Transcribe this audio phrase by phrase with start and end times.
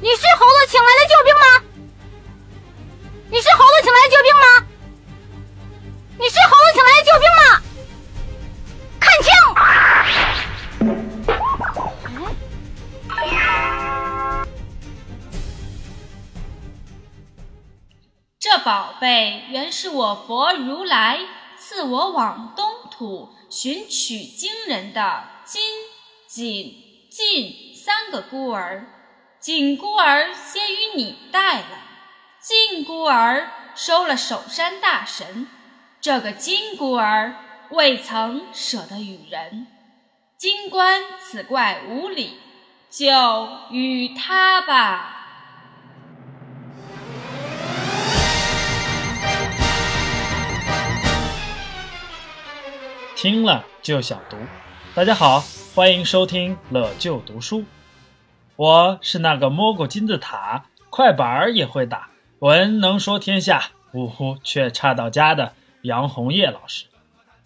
[0.00, 1.44] 你是猴子请来的救兵吗？
[3.30, 4.46] 你是猴子请来的救兵吗？
[6.18, 7.42] 你是猴子请来的救兵吗？
[9.00, 9.28] 看清！
[18.38, 21.18] 这宝贝原是我佛如来
[21.58, 25.60] 赐我往东土寻取经人的金、
[26.28, 28.86] 锦、进三个孤儿。
[29.48, 31.68] 锦孤儿先与你带了，
[32.38, 35.48] 进孤儿收了守山大神，
[36.02, 37.34] 这个金孤儿
[37.70, 39.66] 未曾舍得与人。
[40.36, 42.38] 金官此怪无礼，
[42.90, 43.08] 就
[43.70, 45.14] 与他吧。
[53.16, 54.36] 听了就想读。
[54.94, 55.42] 大家好，
[55.74, 57.64] 欢迎收听乐就读书。
[58.58, 62.08] 我是那个摸过金字塔、快板儿也会打、
[62.40, 66.86] 文能说天下、呜呼却差到家的杨红叶老师。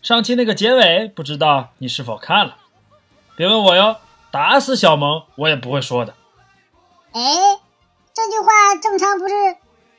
[0.01, 2.57] 上期那个结尾，不知道你是否看了？
[3.37, 3.99] 别问我哟，
[4.31, 6.15] 打死小萌我也不会说的。
[7.13, 7.21] 哎，
[8.15, 9.35] 这句话正常不是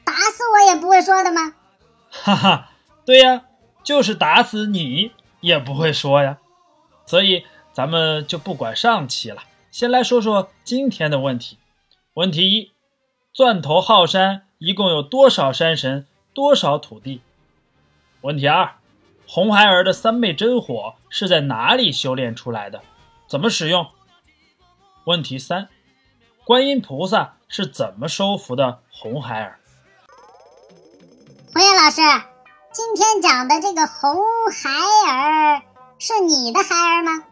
[0.04, 1.54] 打死我也不会说的吗？
[2.10, 2.70] 哈哈，
[3.06, 3.44] 对呀，
[3.84, 5.12] 就是打死你
[5.42, 6.40] 也不会说呀。
[7.06, 9.44] 所以咱们就不管上期了。
[9.74, 11.58] 先来说说今天的问题。
[12.14, 12.72] 问题一：
[13.34, 16.06] 钻头号山一共有多少山神？
[16.32, 17.24] 多少土地？
[18.22, 18.76] 问题二：
[19.28, 22.84] 红孩儿的三昧真火是在哪里修炼出来的？
[23.28, 23.88] 怎么使用？
[25.06, 25.70] 问题三：
[26.44, 29.60] 观音菩萨是怎么收服的红孩儿？
[31.52, 32.00] 红叶老师，
[32.72, 34.70] 今天讲的这个红孩
[35.10, 35.64] 儿
[35.98, 37.26] 是你的孩儿吗？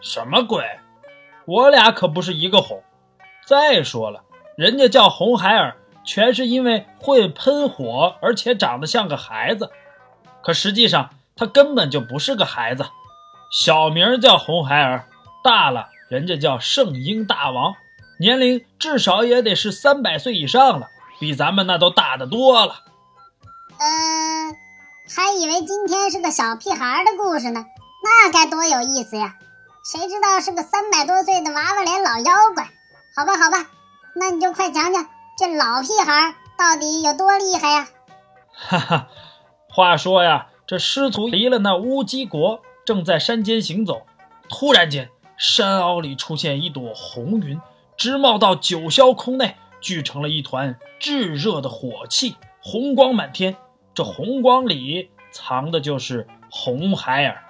[0.00, 0.64] 什么鬼？
[1.46, 2.82] 我俩可不是一个红。
[3.46, 4.22] 再说了，
[4.56, 9.70] 人家叫红孩儿，全是因为会喷火，而且长得像个孩子。
[10.42, 12.86] 可实际上，他根本就不是个孩子。
[13.50, 15.06] 小名叫红孩儿，
[15.42, 17.74] 大了人家叫圣婴大王，
[18.18, 20.88] 年龄至少也得是三百岁以上了，
[21.20, 22.76] 比咱们那都大得多了。
[23.78, 24.56] 呃，
[25.14, 27.64] 还以为今天是个小屁孩的故事呢，
[28.02, 29.34] 那该多有意思呀！
[29.84, 32.70] 谁知道是个三百多岁的娃娃脸老妖怪？
[33.14, 33.70] 好吧，好吧，
[34.16, 35.06] 那你就快讲讲
[35.36, 37.88] 这老屁孩到底有多厉害呀？
[38.50, 39.08] 哈哈，
[39.68, 44.06] 话说呀，这师徒离了那乌鸡国，正在山间行走，
[44.48, 47.60] 突然间，山坳里出现一朵红云，
[47.94, 53.54] 直冒到九霄空内，聚成了一团炙热的火气，红光满天。
[53.92, 57.42] 这红光里藏的就是红孩儿，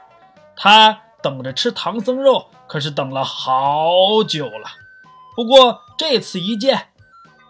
[0.56, 1.02] 他。
[1.24, 4.68] 等着吃唐僧肉，可是等了好久了。
[5.34, 6.88] 不过这次一见，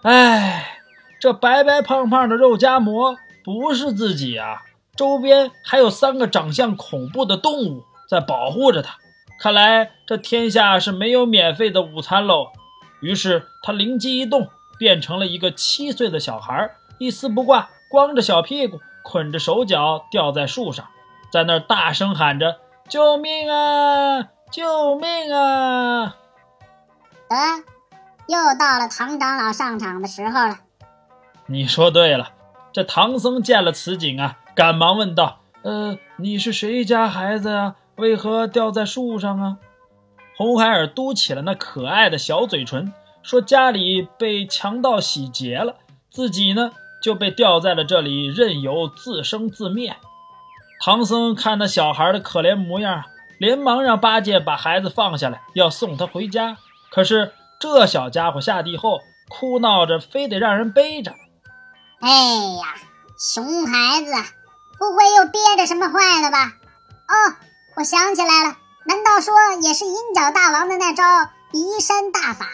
[0.03, 0.79] 哎，
[1.21, 4.63] 这白白胖胖的肉夹馍不是自己啊！
[4.95, 8.97] 周边还有三个长相恐怖的动物在保护着他。
[9.41, 12.53] 看来这天下是没有免费的午餐喽。
[13.01, 14.49] 于是他灵机一动，
[14.79, 20.87] 变成了一个七岁的小孩，一丝不挂，光着小屁股，捆着手脚，吊在树上，
[21.33, 22.61] 在那儿大声喊着。
[22.89, 24.29] 救命啊！
[24.51, 26.17] 救命啊！
[27.29, 27.37] 得，
[28.29, 30.59] 又到了唐长老上场的时候了。
[31.47, 32.31] 你说对了。
[32.73, 37.77] 这唐僧见了此景啊，赶忙问道：“呃，你是谁家孩子啊？
[37.97, 39.59] 为何掉在树上啊？”
[40.37, 45.77] 红孩儿嘟起了那可爱的小嘴唇，说：“家里被强盗洗劫了，
[46.11, 49.97] 自己呢就被吊在了这里，任由自生自灭。”
[50.81, 53.05] 唐僧看那小孩的可怜模样，
[53.39, 56.57] 连忙让八戒把孩子放下来，要送他回家。
[56.91, 61.13] 可是这小家伙下地后，哭闹着，非得让人背着。
[62.01, 62.75] 哎呀，
[63.19, 64.13] 熊孩子，
[64.79, 66.53] 不会又憋着什么坏的吧？
[67.09, 67.35] 哦，
[67.77, 71.03] 我想起来了，难道说也是银角大王的那招
[71.53, 72.47] 移山大法？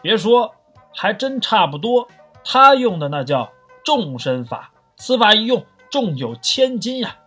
[0.00, 0.54] 别说，
[0.94, 2.08] 还真差不多。
[2.44, 3.52] 他用的那叫
[3.84, 5.64] 众身法，此法一用。
[5.92, 7.18] 重有千斤呀！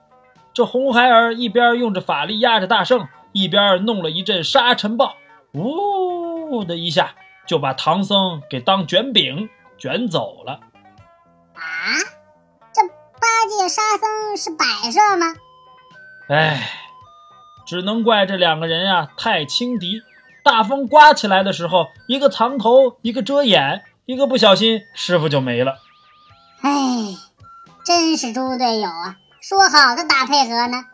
[0.52, 5.16] 这红孩儿一边用着法力压着大圣，一边弄了一阵沙尘暴，
[5.54, 7.14] 呜的一下
[7.46, 10.62] 就把唐僧给当卷饼卷走了。
[11.54, 11.62] 啊，
[12.74, 15.26] 这八戒沙僧是摆设吗？
[16.30, 16.70] 哎，
[17.68, 20.02] 只能怪这两个人呀太轻敌。
[20.42, 25.80] 大风刮起来的时候，一个藏头，一个遮眼，一个不小心，师傅就没了。
[26.62, 26.72] 哎。
[27.86, 29.18] 真是猪队友啊！
[29.42, 30.86] 说好的打配合呢？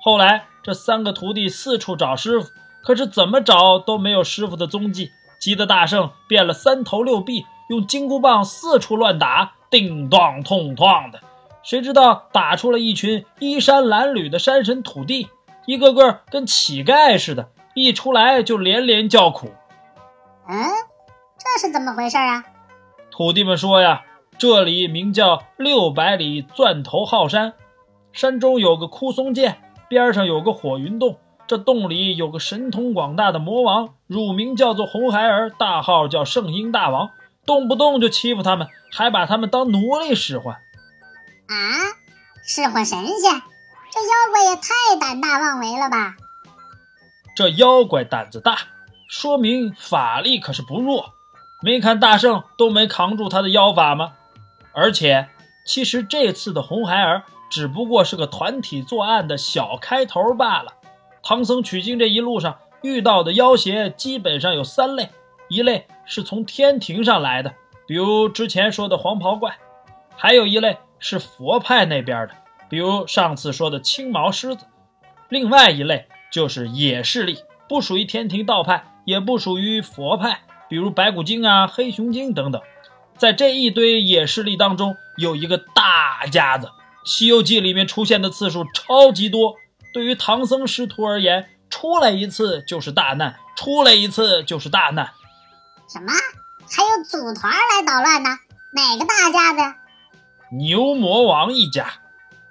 [0.00, 2.48] 后来这三个徒弟四处找师傅，
[2.84, 5.10] 可是怎么找都没有师傅的踪迹。
[5.40, 11.20] 急得大圣变了三头六臂，用金箍棒四处乱打，叮当痛痛的。
[11.64, 15.28] 谁知道打出了一群衣衫褴褛的山神土地，
[15.66, 19.52] 一个个跟乞丐似的，一出来就连连叫苦。
[20.46, 20.70] 嗯，
[21.36, 22.44] 这是怎么回事啊？
[23.10, 24.02] 土地们说呀，
[24.42, 27.54] 这里名叫六百里钻头号山，
[28.12, 29.54] 山中有个枯松涧，
[29.88, 37.10] 边上有个火云洞，这洞里有个神通广大的魔王，乳名叫做红孩儿，大号叫圣婴大王，
[37.46, 40.56] 动不动就欺负他们，还把他们当奴隶使唤。
[40.56, 41.54] 啊，
[42.44, 43.30] 使唤神仙，
[43.92, 46.16] 这妖怪也太胆大妄为了吧！
[47.36, 48.58] 这妖怪胆子大，
[49.08, 51.14] 说明法力可是不弱。
[51.62, 54.14] 没看大圣都没扛住他的妖法吗？
[54.72, 55.28] 而且，
[55.64, 60.72] 其实这次的红孩儿只不过是个团体作案的小开头罢了。
[61.22, 65.10] 唐僧取经这一路上遇到的妖邪基本上有三类：
[65.48, 67.54] 一类是从天庭上来的，
[67.86, 69.52] 比如之前说的黄袍怪；
[70.16, 72.34] 还有一类是佛派那边的，
[72.68, 74.64] 比如上次说的青毛狮子；
[75.28, 77.38] 另外一类就是野势力，
[77.68, 80.40] 不属于天庭道派，也不属于佛派。
[80.68, 82.62] 比如白骨精啊、黑熊精等等，
[83.16, 86.66] 在这一堆野势力当中，有一个大家子，
[87.04, 89.56] 《西游记》里面出现的次数超级多。
[89.92, 95.10] 对于唐僧师徒而言，出来一次就是大难，出来一次就是大难。
[95.88, 96.12] 什么？
[96.74, 98.30] 还有组团来捣乱呢？
[98.74, 99.76] 哪个大家子？
[100.56, 101.86] 牛魔王一家。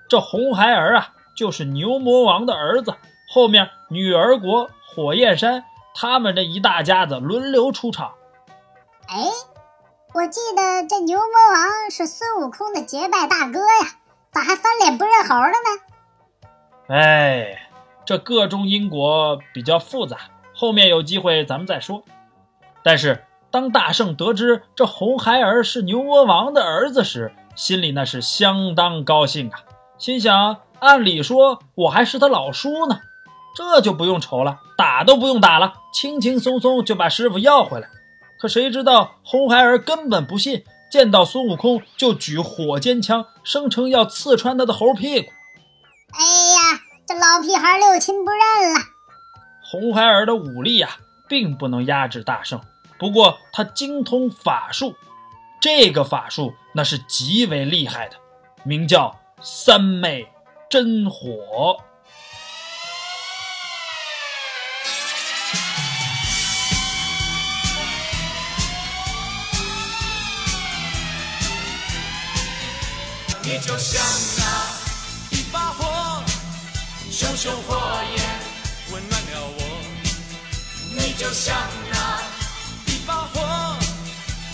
[0.07, 2.95] 这红孩儿啊，就是牛魔王的儿子。
[3.33, 5.63] 后面女儿国、火焰山。
[5.93, 8.13] 他们这一大家子轮流出场。
[9.07, 9.17] 哎，
[10.13, 13.95] 我记得这牛魔王是孙悟空的结拜大哥呀，
[14.33, 16.93] 咋还翻脸不认猴了呢？
[16.93, 17.69] 哎，
[18.05, 20.17] 这个中因果比较复杂，
[20.53, 22.03] 后面有机会咱们再说。
[22.83, 29.59] 但是当大圣得知这红孩儿是牛魔王的儿子时，心里那是相当高兴啊，
[29.97, 32.99] 心想：按理说我还是他老叔呢。
[33.55, 37.87] 这就不用愁了，打都不用打了，轻轻松松就把师傅要回来。
[38.41, 45.27] 可谁知道红孩儿根本不信，见到孙悟空就举火尖枪，声称要刺穿他的猴屁股。
[46.13, 48.79] 哎呀，这老屁孩六亲不认了。
[49.63, 50.97] 红孩儿的武力啊，
[51.29, 52.59] 并不能压制大圣，
[52.97, 54.95] 不过他精通法术，
[55.61, 58.15] 这个法术那是极为厉害的，
[58.63, 60.27] 名叫三昧
[60.67, 61.77] 真火。
[73.51, 74.01] 你就像
[74.38, 76.24] 那一把火，
[77.12, 77.75] 熊熊火
[78.15, 78.24] 焰
[78.94, 79.62] 温暖了我。
[80.95, 81.53] 你就像
[81.92, 82.21] 那
[82.86, 83.75] 一把火，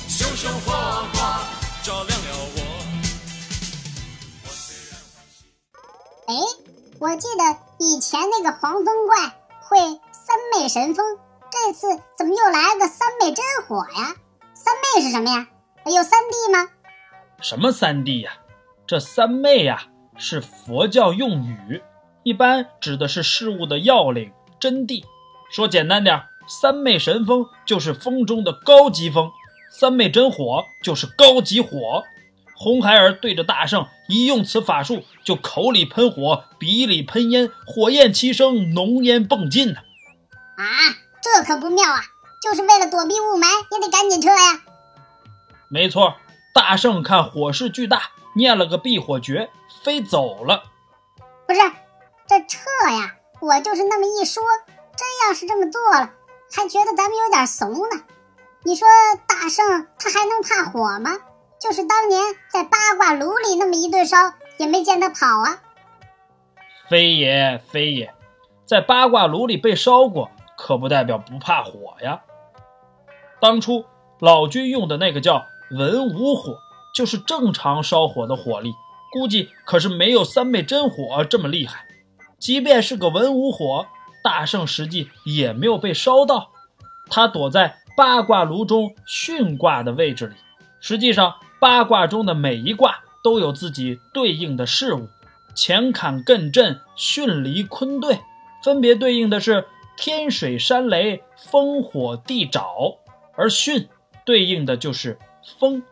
[0.10, 1.44] 熊熊火光
[1.84, 2.60] 照亮了我。
[4.46, 5.46] 我虽然欢喜
[6.26, 6.34] 哎，
[6.98, 9.28] 我记得以前那个黄风怪
[9.62, 9.78] 会
[10.12, 11.20] 三昧神风，
[11.52, 14.16] 这次怎么又来个三昧真火呀？
[14.56, 15.48] 三昧是什么呀？
[15.86, 16.68] 有三谛吗？
[17.44, 18.32] 什么三谛呀？
[18.88, 19.84] 这三昧呀，
[20.16, 21.82] 是佛教用语，
[22.24, 24.32] 一般指的是事物的要领、
[24.62, 25.04] 真谛。
[25.52, 29.30] 说简单点，三昧神风就是风中的高级风，
[29.70, 32.04] 三昧真火就是高级火。
[32.56, 39.82] 红孩儿对着大圣一用此法术，就口里喷火，鼻里喷烟，火焰齐生，浓烟迸尽呢。
[40.56, 40.66] 啊，
[41.22, 42.02] 这可不妙啊！
[42.42, 44.62] 就是为了躲避雾霾，也得赶紧撤呀。
[45.68, 46.16] 没错，
[46.54, 48.12] 大圣看火势巨大。
[48.38, 49.50] 念了个避火诀，
[49.84, 50.64] 飞走了。
[51.48, 51.60] 不是，
[52.28, 52.60] 这撤
[52.92, 53.16] 呀！
[53.40, 54.44] 我就是那么一说，
[54.96, 56.12] 真要是这么做了，
[56.52, 58.04] 还觉得咱们有点怂呢。
[58.64, 58.88] 你说
[59.28, 61.18] 大圣他还能怕火吗？
[61.60, 64.18] 就是当年在八卦炉里那么一顿烧，
[64.58, 65.62] 也没见他跑啊。
[66.88, 68.14] 非也非也，
[68.66, 72.22] 在八卦炉里被烧过，可不代表不怕火呀。
[73.40, 73.86] 当初
[74.20, 76.58] 老君用的那个叫文武火。
[76.98, 78.74] 就是正常烧火的火力，
[79.12, 81.86] 估计可是没有三昧真火这么厉害。
[82.40, 83.86] 即便是个文武火，
[84.24, 86.50] 大圣实际也没有被烧到。
[87.08, 90.34] 他躲在八卦炉中巽卦的位置里。
[90.82, 95.08] 实际上，八卦中的每一卦都有自己对应的事物，
[95.56, 98.22] 乾坎艮震巽离坤兑，
[98.64, 102.98] 分别对应的是天水山雷风火地沼，
[103.36, 103.88] 而巽
[104.26, 105.20] 对应的就是
[105.60, 105.84] 风。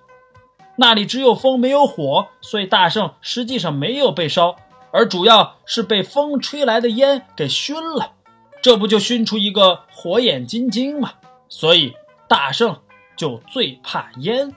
[0.78, 4.56] 那里只有风没有火，所以大圣实际上没有被烧，
[4.92, 8.14] 而主要是被风吹来的烟给熏了。
[8.62, 11.14] 这不就熏出一个火眼金睛吗？
[11.48, 11.96] 所以
[12.28, 12.82] 大圣
[13.16, 14.50] 就最怕烟。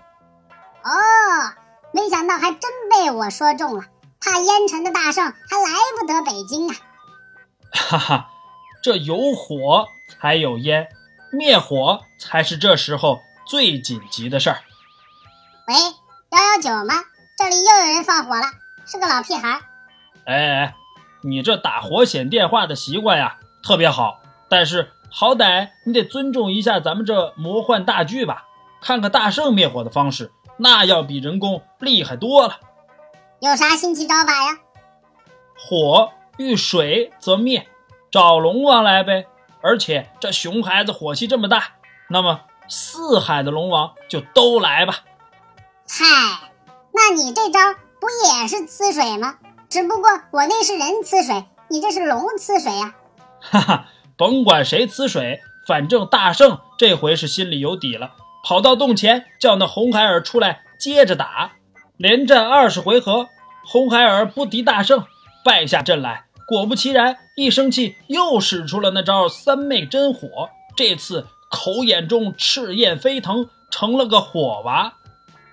[0.82, 0.90] 哦，
[1.92, 3.84] 没想到还真被我说中了。
[4.20, 5.70] 怕烟尘的大圣还来
[6.00, 6.74] 不得北京啊！
[7.70, 8.30] 哈哈，
[8.82, 10.88] 这有火才有烟，
[11.30, 14.58] 灭火才是这时候最紧急的事儿。
[15.68, 15.74] 喂，
[16.30, 16.94] 幺幺九吗？
[17.38, 18.42] 这里又有人放火了，
[18.84, 19.60] 是个老屁孩。
[20.26, 20.74] 哎哎，
[21.22, 24.20] 你这打火险电话的习惯呀，特别好。
[24.50, 28.44] 但是好歹你得尊重一下咱们这魔幻大剧吧？
[28.82, 32.60] 看看大圣灭火的方式，那要比人工厉害多了。
[33.40, 34.58] 有啥新奇招法呀？
[35.58, 37.66] 火遇水则灭，
[38.10, 39.26] 找龙王来呗。
[39.62, 41.72] 而且这熊孩子火气这么大，
[42.10, 44.98] 那么四海的龙王就都来吧。
[45.90, 46.04] 嗨，
[46.92, 47.58] 那你这招
[47.98, 49.36] 不也是呲水吗？
[49.70, 52.94] 只不过我那是人呲水，你这是龙呲水呀。
[53.40, 58.12] 哈哈，甭管谁呲水，反正大圣这回是心里有底了，
[58.44, 61.52] 跑到洞前叫那红孩儿出来接着打。
[61.96, 63.26] 连战二十回合，
[63.64, 65.06] 红孩儿不敌大圣，
[65.42, 66.26] 败下阵来。
[66.46, 70.50] 果不其然，一生气又使出了那招三昧真火。
[70.76, 74.92] 这次口眼中赤焰飞腾，成了个火娃。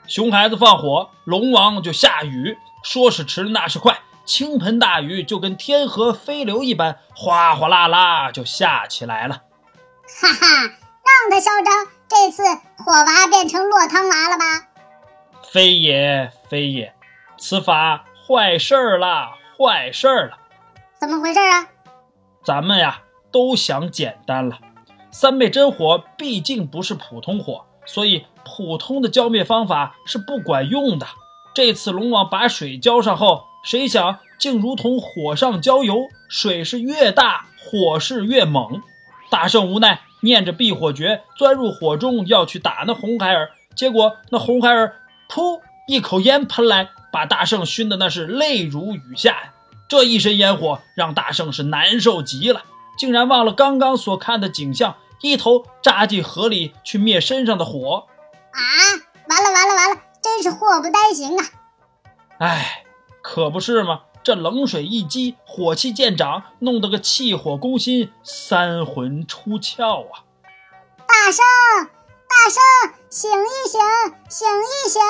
[0.07, 2.57] 熊孩子放火，龙王就下雨。
[2.83, 9.41] 说时迟，那时快，倾盆大雨就跟天河飞流一般，哗哗啦啦就下起来了。
[10.21, 12.43] 哈哈，让他嚣张，这次
[12.77, 14.67] 火娃变成落汤娃了吧？
[15.51, 16.93] 非也非也，
[17.39, 20.37] 此法坏事儿了，坏事儿了！
[20.99, 21.67] 怎么回事啊？
[22.43, 24.59] 咱们呀都想简单了，
[25.09, 31.07] 三昧真火毕竟不是普通火，所以普通的浇灭方法是不管用的。
[31.53, 38.81] 这次龙王把水浇上后，谁想竟如同火上浇油，水是越大，火势越猛。
[39.31, 44.97] 大圣无奈，念着避火诀，钻入火中要去打那红孩儿，结果那红孩儿。
[45.27, 45.59] 噗！
[45.87, 49.53] 一口烟喷来，把大圣熏得那是泪如雨下呀！
[49.87, 52.63] 这一身烟火让大圣是难受极了，
[52.97, 58.05] 竟然忘了刚刚所看的景象，一头扎进河里去灭身上的火。
[60.35, 61.45] 真是祸不单行啊！
[62.39, 62.83] 哎，
[63.21, 64.01] 可不是吗？
[64.21, 70.25] 这冷水一激，火气渐长，弄得个气火攻心，三魂出窍啊！
[71.07, 71.45] 大圣！
[72.27, 72.61] 大圣，
[73.09, 73.79] 醒一醒，
[74.27, 75.01] 醒一醒！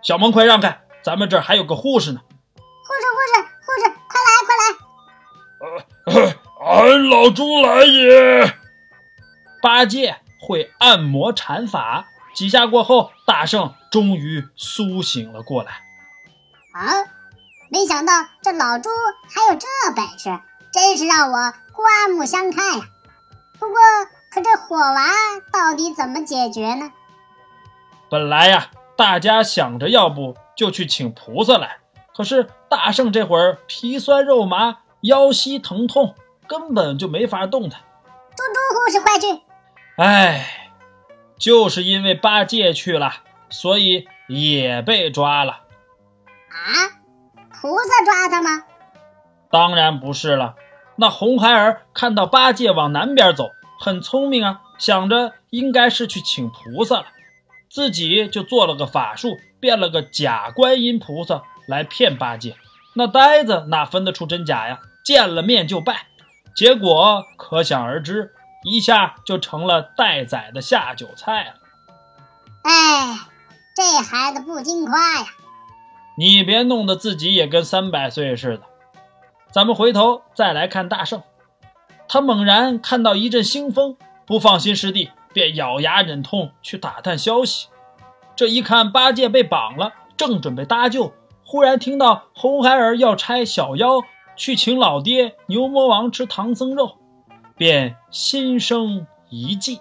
[0.00, 2.20] 小萌，快让开，咱们这儿还有个护士呢。
[2.54, 2.62] 护
[3.00, 4.54] 士，护士，护士，快来，快
[5.66, 5.82] 来！
[6.06, 6.34] 呃，
[6.64, 8.54] 俺老猪来也。
[9.60, 15.72] 八戒会按摩禅法，几下过后，大圣终于苏醒了过来。
[16.72, 17.04] 啊，
[17.70, 18.88] 没想到这老猪
[19.28, 20.40] 还有这本事，
[20.72, 22.84] 真是让我刮目相看呀。
[23.58, 23.76] 不过。
[24.32, 25.08] 可这火娃
[25.52, 26.92] 到底怎么解决呢？
[28.08, 31.78] 本来呀，大家想着要不就去请菩萨来，
[32.14, 36.14] 可是大圣这会儿皮酸肉麻，腰膝疼痛，
[36.46, 37.80] 根本就没法动弹。
[38.36, 39.42] 猪猪护士，快去！
[39.96, 40.59] 哎，
[41.40, 43.14] 就是因为八戒去了，
[43.48, 45.52] 所以也被抓了。
[46.50, 47.00] 啊？
[47.50, 48.64] 菩萨抓他吗？
[49.50, 50.54] 当然不是了。
[50.96, 53.50] 那红孩儿看到八戒往南边走。
[53.78, 57.06] 很聪明啊，想着应该是去请菩萨了，
[57.70, 62.56] 自己就做了个法术，变了个假观音菩萨来骗八戒。
[62.94, 64.80] 那呆子哪分得出真假呀？
[65.02, 66.08] 见了面就拜，
[66.54, 71.54] 结果可想而知，一下就成了待宰的下酒菜了。
[72.62, 73.18] 哎，
[73.74, 75.26] 这孩子不经夸呀！
[76.18, 78.62] 你别弄得自己也跟三百岁似的。
[79.50, 81.22] 咱们回头再来看大圣。
[82.06, 87.68] 他猛然看到一阵腥风，不放心师弟，便咬牙忍痛去打探消息。
[88.36, 91.14] 这一看，八戒被绑了，正准备搭救，
[91.44, 94.02] 忽然听到红孩儿要差小妖
[94.36, 96.98] 去请老爹牛魔王吃唐僧肉，
[97.60, 99.80] 便心生一计。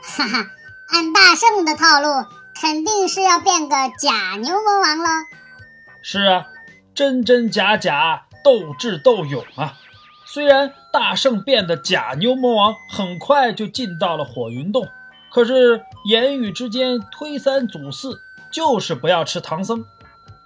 [0.00, 0.46] 哈哈，
[0.88, 2.26] 按大圣的套路，
[2.58, 5.08] 肯定是要变个假牛魔王了。
[6.00, 6.46] 是啊，
[6.94, 8.22] 真真假假。
[8.42, 9.74] 斗智斗勇啊！
[10.24, 14.88] 虽然大圣变的假牛魔王很快就进到了火云洞，
[15.30, 19.84] 可是言语之间推三阻四，就是不要吃唐僧，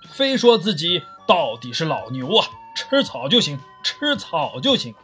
[0.09, 4.95] 非说自己到底是老牛啊，吃草就行，吃草就行。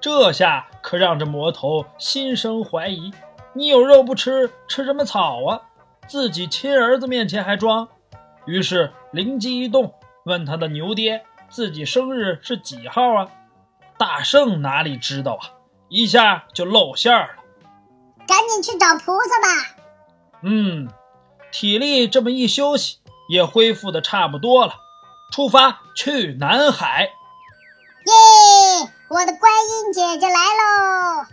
[0.00, 3.12] 这下可让这魔头心生怀疑：
[3.52, 5.60] 你有肉不吃，吃什么草啊？
[6.08, 7.88] 自己亲儿子面前还装。
[8.46, 11.24] 于是灵机一动，问他的牛爹。
[11.50, 13.28] 自己生日是几号啊？
[13.98, 15.50] 大圣哪里知道啊！
[15.88, 17.28] 一下就露馅了。
[18.26, 19.76] 赶紧去找菩萨吧。
[20.42, 20.88] 嗯，
[21.50, 22.98] 体力这么一休息，
[23.28, 24.74] 也恢复的差不多了。
[25.30, 27.02] 出发去南海。
[28.06, 28.92] 耶！
[29.08, 31.26] 我的观音姐姐来喽！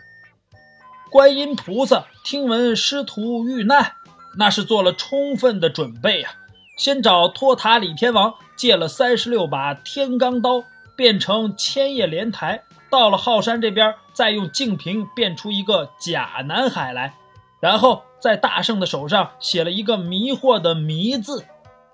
[1.10, 3.94] 观音菩萨听闻师徒遇难，
[4.38, 6.32] 那是做了充分的准备呀、
[6.78, 10.64] 先找托塔李天王借了三十六把天罡刀，
[10.96, 12.64] 变成千叶莲台。
[12.90, 17.16] 到了浩山这边，再用净瓶变出一个假南海来，
[17.60, 21.46] 然后在大圣的手上写了一个迷惑的“迷”字，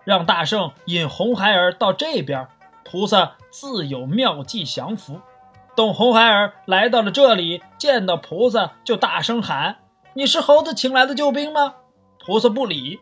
[0.03, 2.47] 让大圣引红孩儿到这边，
[2.83, 5.21] 菩萨自有妙计降服。
[5.75, 9.77] 等红孩儿来到了这里，见到菩萨就大声喊
[10.13, 11.75] ：“你是猴子请来的救兵吗？”
[12.23, 12.99] 菩萨不理，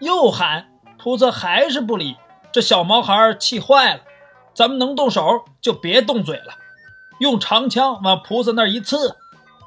[0.00, 2.16] 又喊，菩萨还是不理。
[2.50, 4.00] 这小毛孩儿气坏了，
[4.54, 6.54] 咱们能动手就别动嘴了，
[7.20, 9.16] 用长枪往菩萨那儿一刺，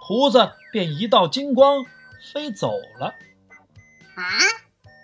[0.07, 1.86] 菩萨便一道金光
[2.33, 3.07] 飞走了。
[4.15, 4.24] 啊，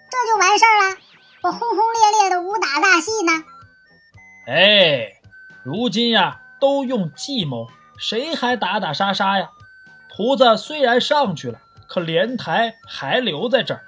[0.09, 0.97] 这就完事儿了？
[1.45, 3.31] 我轰轰烈烈的武打大戏呢？
[4.47, 5.21] 哎，
[5.61, 7.67] 如今呀，都用计谋，
[7.99, 9.51] 谁还打打杀杀呀？
[10.09, 13.83] 菩萨虽然上去了，可莲台还留在这儿。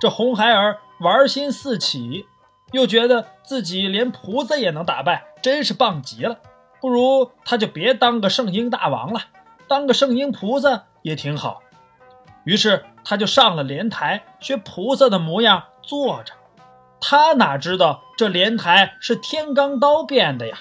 [0.00, 2.24] 这红孩儿玩心四起，
[2.72, 6.38] 又觉得自己连菩萨也能打败，真是棒极了。
[6.80, 9.20] 不如他就别当个圣婴大王了，
[9.68, 11.60] 当个圣婴菩萨也挺好。
[12.44, 16.32] 于是他就上了莲台，学菩萨的模样坐着。
[17.00, 20.58] 他哪知道这莲台是天罡刀变的呀？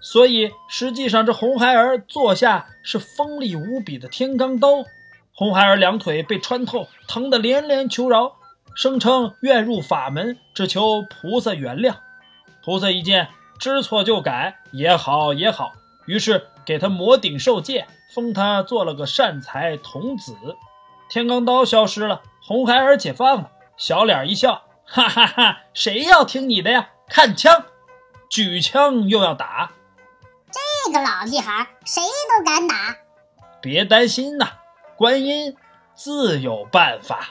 [0.00, 4.84] 所以实际上这红孩儿坐下是锋利无比的天罡刀。
[5.34, 8.36] 红孩儿两腿被穿透，疼得连连求饶，
[8.76, 11.96] 声称愿入法门，只求菩萨原谅。
[12.64, 13.28] 菩萨一见
[13.58, 15.72] 知错就改，也好也好，
[16.06, 20.34] 于是给他磨顶受戒，封他做了个善财童子。
[21.08, 24.62] 天罡刀消失了，红孩儿解放了，小脸一笑。
[24.90, 25.58] 哈哈哈！
[25.74, 26.88] 谁要听你的呀？
[27.08, 27.66] 看枪，
[28.30, 29.70] 举枪又要打，
[30.86, 32.96] 这个老屁孩儿谁都敢打。
[33.60, 34.48] 别担心呐，
[34.96, 35.54] 观音
[35.94, 37.28] 自有办法。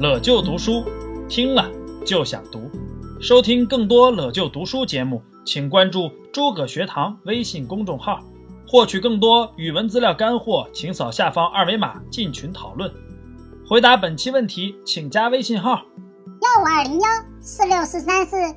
[0.00, 0.84] 乐就读书，
[1.28, 1.70] 听了
[2.04, 2.68] 就想读。
[3.20, 8.18] 收听更多乐就读书节目，请关注“诸葛学堂”微信公众号。
[8.66, 12.92] 获取更多语文资料干货，请扫下方二维码进群讨论。
[13.66, 15.86] 回答本期问题，请加微信号。
[16.42, 17.08] 幺五二零幺
[17.40, 18.54] 四六四三四幺。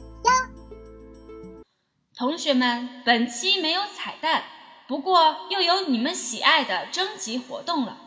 [2.14, 4.44] 同学们，本期没有彩蛋，
[4.86, 7.98] 不过又有你们喜爱的征集活动了。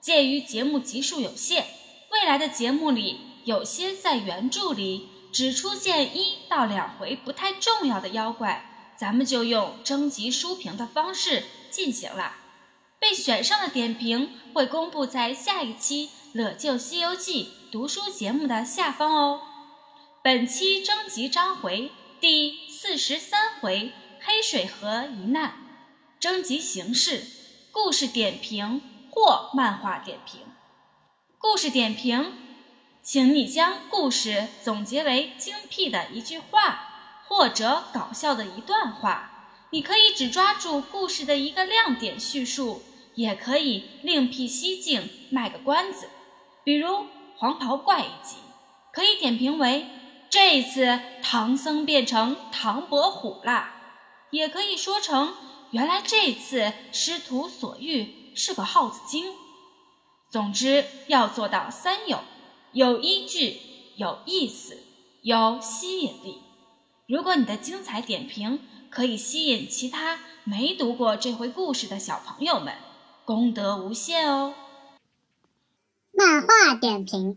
[0.00, 1.64] 鉴于节目集数有限，
[2.10, 12.32] 未来的节目里有些在原著里只出现一到两回不太重要的妖怪，咱们就用征集书评的方式进行了。
[12.98, 19.42] 被选上的点评会公布在下一期《乐就西游记》读书节目的下方哦。
[20.24, 21.90] 本期征集章回
[22.22, 25.52] 第四十三回黑水河一难，
[26.18, 27.22] 征集形式：
[27.70, 30.40] 故事点评或漫画点评。
[31.36, 32.32] 故事点评，
[33.02, 39.28] 请你将故事总结为精辟的一句话，或者搞笑的一段话。
[39.68, 42.82] 你可以只抓住故事的一个亮点叙述，
[43.16, 46.08] 也可以另辟蹊径卖个关子。
[46.64, 48.36] 比如黄袍怪一集，
[48.92, 49.86] 可以点评为
[50.30, 53.74] 这次唐僧变成唐伯虎啦，
[54.30, 55.34] 也可以说成
[55.70, 59.34] 原来这次师徒所遇是个耗子精。
[60.30, 62.20] 总之要做到三有：
[62.72, 63.60] 有依据、
[63.96, 64.78] 有意思、
[65.22, 66.42] 有吸引力。
[67.06, 72.74] 如果你的精彩点评可以吸引其他没读过这回故事的小朋友们，
[73.26, 74.54] 功德无限哦。
[76.24, 77.36] 漫画点评。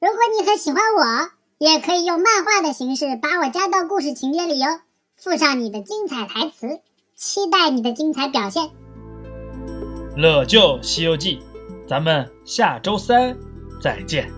[0.00, 4.80] 如果你很喜欢我，也可以用漫画的形式把我加到故事情节里哟，
[5.16, 6.80] 附上你的精彩台词，
[7.14, 8.70] 期待你的精彩表现。
[10.16, 11.40] 乐就西游记，
[11.88, 13.36] 咱们下周三
[13.80, 14.28] 再见。